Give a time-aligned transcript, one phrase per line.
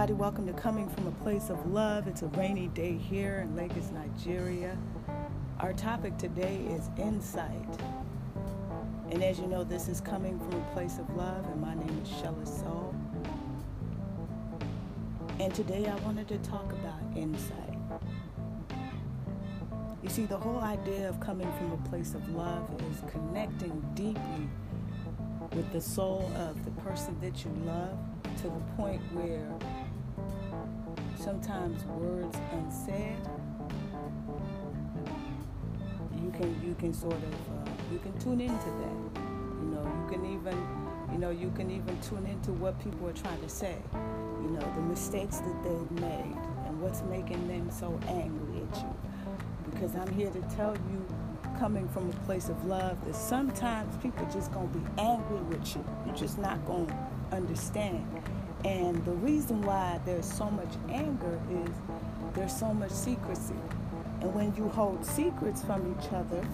[0.00, 0.18] everybody.
[0.18, 2.08] Welcome to Coming from a Place of Love.
[2.08, 4.74] It's a rainy day here in Lagos, Nigeria.
[5.58, 7.68] Our topic today is insight.
[9.10, 12.00] And as you know, this is Coming from a Place of Love, and my name
[12.02, 12.94] is Shella Soul.
[15.38, 17.76] And today I wanted to talk about insight.
[20.02, 24.48] You see, the whole idea of coming from a place of love is connecting deeply
[25.52, 27.98] with the soul of the person that you love
[28.36, 29.46] to the point where
[31.20, 33.18] sometimes words unsaid
[36.22, 39.20] you can you can sort of uh, you can tune into that.
[39.60, 40.56] You know you can even
[41.12, 43.76] you know you can even tune into what people are trying to say.
[44.42, 48.94] You know the mistakes that they've made and what's making them so angry at you.
[49.70, 51.06] Because i'm here to tell you
[51.60, 55.84] coming from a place of love that sometimes people just gonna be angry with you
[56.06, 58.04] you're just not gonna understand
[58.64, 61.70] and the reason why there's so much anger is
[62.34, 63.54] there's so much secrecy.
[64.20, 66.46] And when you hold secrets from each other,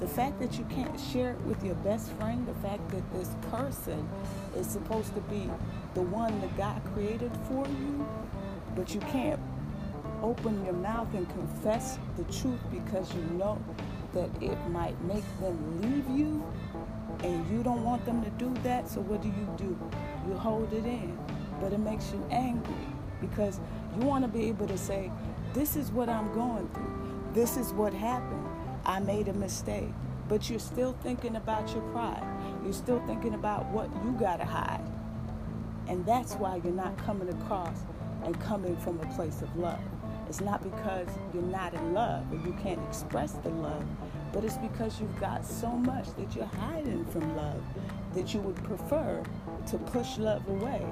[0.00, 3.30] the fact that you can't share it with your best friend, the fact that this
[3.50, 4.06] person
[4.56, 5.48] is supposed to be
[5.94, 8.06] the one that God created for you,
[8.76, 9.40] but you can't
[10.22, 13.58] open your mouth and confess the truth because you know
[14.14, 16.44] that it might make them leave you
[17.22, 18.88] and you don't want them to do that.
[18.88, 19.78] So what do you do?
[20.26, 21.16] You hold it in
[21.60, 22.74] but it makes you angry
[23.20, 23.60] because
[23.96, 25.10] you want to be able to say,
[25.52, 27.32] This is what I'm going through.
[27.32, 28.46] This is what happened.
[28.84, 29.90] I made a mistake.
[30.28, 32.22] But you're still thinking about your pride.
[32.64, 34.84] You're still thinking about what you got to hide.
[35.86, 37.84] And that's why you're not coming across
[38.24, 39.80] and coming from a place of love.
[40.28, 43.84] It's not because you're not in love or you can't express the love,
[44.32, 47.62] but it's because you've got so much that you're hiding from love
[48.14, 49.22] that you would prefer
[49.66, 50.84] to push love away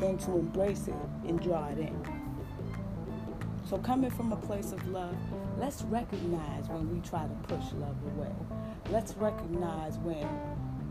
[0.00, 0.94] than to embrace it
[1.26, 2.20] and draw it in.
[3.68, 5.14] So, coming from a place of love,
[5.58, 8.32] let's recognize when we try to push love away.
[8.90, 10.26] Let's recognize when,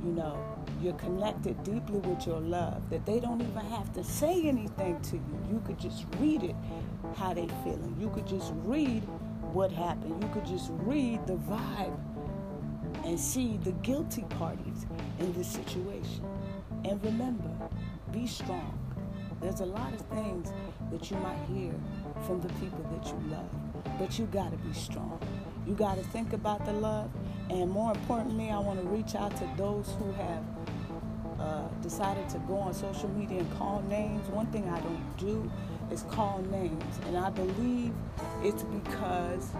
[0.04, 0.38] you know,
[0.82, 5.16] you're connected deeply with your love, that they don't even have to say anything to
[5.18, 5.48] you.
[5.52, 6.56] You could just read it,
[7.16, 7.96] how they feeling.
[8.00, 9.02] You could just read
[9.54, 10.24] what happened.
[10.24, 11.98] You could just read the vibe
[13.06, 14.86] and see the guilty parties
[15.20, 16.26] in this situation.
[16.86, 17.50] And remember,
[18.12, 18.78] be strong.
[19.42, 20.52] There's a lot of things
[20.92, 21.74] that you might hear
[22.26, 23.50] from the people that you love,
[23.97, 25.19] but you got to be strong.
[25.67, 27.12] You got to think about the love,
[27.50, 30.44] and more importantly, I want to reach out to those who have
[31.40, 34.28] uh, decided to go on social media and call names.
[34.29, 35.51] One thing I don't do
[35.91, 37.94] is call names, and I believe
[38.44, 39.51] it's because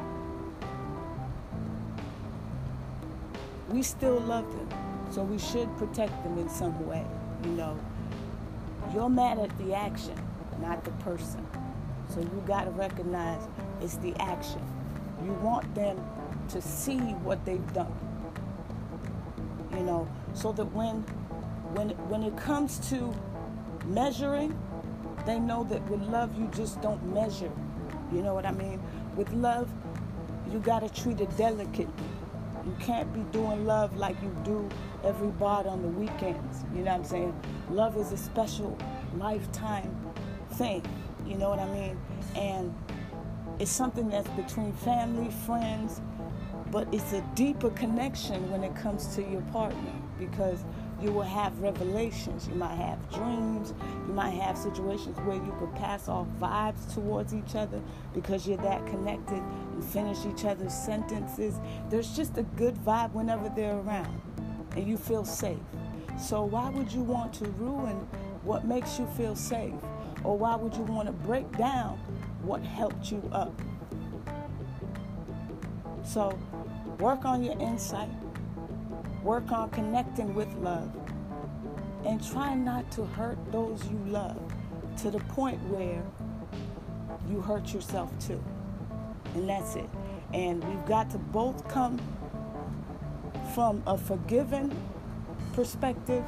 [3.70, 4.70] we still love them,
[5.12, 7.06] so we should protect them in some way,
[7.44, 7.80] you know.
[8.94, 10.16] You're mad at the action,
[10.60, 11.46] not the person.
[12.10, 13.44] So you got to recognize
[13.82, 14.62] it's the action.
[15.24, 15.98] You want them
[16.50, 17.94] to see what they've done.
[19.72, 21.02] You know, so that when
[21.74, 23.14] when when it comes to
[23.86, 24.58] measuring,
[25.26, 27.52] they know that with love you just don't measure.
[28.12, 28.82] You know what I mean?
[29.16, 29.70] With love,
[30.52, 32.10] you got to treat it delicately.
[32.66, 34.68] You can't be doing love like you do
[35.04, 36.64] everybody on the weekends.
[36.74, 37.42] You know what I'm saying?
[37.70, 38.78] Love is a special
[39.18, 39.96] lifetime
[40.54, 40.84] thing.
[41.26, 42.00] You know what I mean?
[42.36, 42.74] And
[43.60, 46.02] it's something that's between family, friends,
[46.72, 50.64] but it's a deeper connection when it comes to your partner because
[51.02, 52.48] you will have revelations.
[52.48, 53.74] You might have dreams.
[54.08, 57.82] You might have situations where you could pass off vibes towards each other
[58.14, 61.60] because you're that connected and finish each other's sentences.
[61.90, 64.22] There's just a good vibe whenever they're around
[64.76, 65.58] and you feel safe.
[66.20, 67.96] So, why would you want to ruin
[68.44, 69.74] what makes you feel safe?
[70.24, 71.98] Or why would you want to break down
[72.42, 73.54] what helped you up?
[76.04, 76.38] So,
[77.00, 78.10] work on your insight,
[79.24, 80.90] work on connecting with love,
[82.06, 84.38] and try not to hurt those you love
[85.02, 86.04] to the point where
[87.30, 88.44] you hurt yourself too.
[89.36, 89.90] And that's it.
[90.34, 92.00] And we've got to both come
[93.54, 94.76] from a forgiven
[95.54, 96.24] perspective,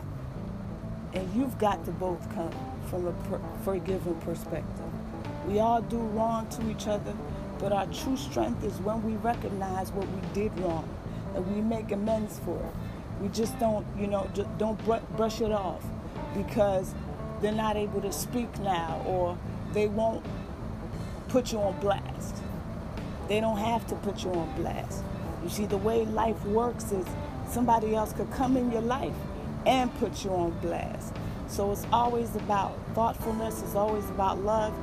[1.14, 2.52] and you've got to both come
[2.90, 5.01] from a per- forgiven perspective.
[5.48, 7.14] We all do wrong to each other,
[7.60, 10.88] but our true strength is when we recognize what we did wrong
[11.36, 13.22] and we make amends for it.
[13.22, 15.84] We just don't, you know, just don't br- brush it off
[16.36, 16.94] because
[17.42, 19.38] they're not able to speak now or
[19.74, 20.26] they won't
[21.30, 22.36] put you on blast.
[23.28, 25.04] They don't have to put you on blast.
[25.44, 27.06] You see, the way life works is
[27.48, 29.14] somebody else could come in your life
[29.66, 31.14] and put you on blast.
[31.48, 34.74] So it's always about thoughtfulness, it's always about love.